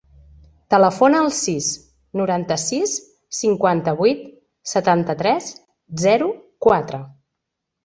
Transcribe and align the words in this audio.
Telefona 0.73 1.19
al 1.25 1.27
sis, 1.39 1.67
noranta-sis, 2.21 2.95
cinquanta-vuit, 3.41 4.25
setanta-tres, 4.75 5.53
zero, 6.09 6.33
quatre. 6.69 7.05